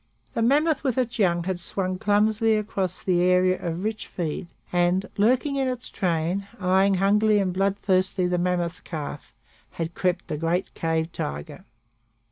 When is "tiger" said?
11.11-11.65